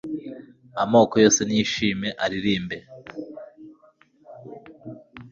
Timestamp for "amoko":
0.83-1.15